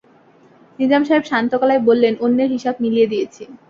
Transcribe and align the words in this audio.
নিজাম 0.79 1.01
সাহেব 1.07 1.23
শান্ত 1.31 1.51
গলায় 1.61 1.81
বললেন, 1.87 2.13
অন্যের 2.25 2.49
হিসাব 2.55 2.75
মিলিয়ে 2.83 3.07
দিয়েছি। 3.07 3.43